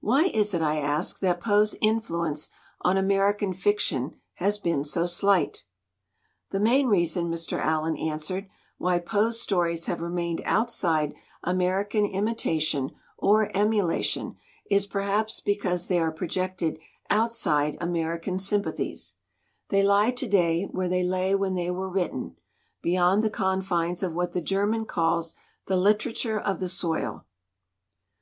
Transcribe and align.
"Why 0.00 0.28
is 0.28 0.54
it," 0.54 0.62
I 0.62 0.78
asked, 0.78 1.20
"that 1.20 1.38
Poe's 1.42 1.76
influence 1.82 2.48
on 2.80 2.96
American 2.96 3.52
fiction 3.52 4.16
has 4.36 4.56
been 4.56 4.82
so 4.82 5.04
slight?" 5.04 5.64
"The 6.52 6.58
main 6.58 6.86
reason," 6.86 7.30
Mr. 7.30 7.58
Allen 7.58 7.94
answered, 7.98 8.48
"why 8.78 8.92
92 8.92 9.04
DETERIORATION 9.10 9.26
Poe's 9.28 9.40
stories 9.42 9.84
have 9.88 10.00
remained 10.00 10.40
outside 10.46 11.14
American 11.44 12.06
imitation 12.06 12.92
or 13.18 13.54
emulation 13.54 14.36
is 14.70 14.86
perhaps 14.86 15.40
because 15.42 15.86
they 15.86 15.98
are 16.00 16.10
projected 16.12 16.78
outside 17.10 17.76
American 17.78 18.38
sympathies. 18.38 19.16
They 19.68 19.82
lie 19.82 20.12
to 20.12 20.26
day 20.28 20.62
where 20.72 20.88
they 20.88 21.04
lay 21.04 21.34
when 21.34 21.52
they 21.52 21.70
were 21.70 21.90
written 21.90 22.36
beyond 22.80 23.22
the 23.22 23.28
confines 23.28 24.02
of 24.02 24.14
what 24.14 24.32
the 24.32 24.40
German 24.40 24.86
calls 24.86 25.34
the 25.66 25.76
literature 25.76 26.40
of 26.40 26.58
the 26.58 26.70
soil. 26.70 27.26